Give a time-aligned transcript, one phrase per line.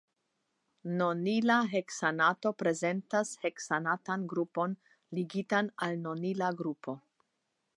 [1.01, 4.73] Nonila heksanato prezentas heksanatan grupon
[5.19, 6.97] ligitan al nonila grupo.